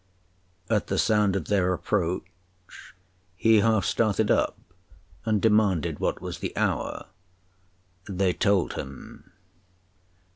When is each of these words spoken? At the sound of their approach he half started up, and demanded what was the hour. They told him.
At 0.67 0.87
the 0.87 0.97
sound 0.97 1.35
of 1.35 1.45
their 1.45 1.73
approach 1.75 2.23
he 3.35 3.59
half 3.59 3.85
started 3.85 4.31
up, 4.31 4.57
and 5.25 5.39
demanded 5.39 5.99
what 5.99 6.19
was 6.23 6.39
the 6.39 6.57
hour. 6.57 7.05
They 8.09 8.33
told 8.33 8.73
him. 8.73 9.31